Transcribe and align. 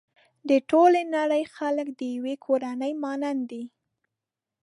د 0.49 0.51
ټولې 0.69 1.01
نړۍ 1.15 1.43
خلک 1.55 1.87
د 1.99 2.01
يوې 2.15 2.35
کورنۍ 2.45 2.93
مانند 3.03 3.41
دي. 3.51 3.63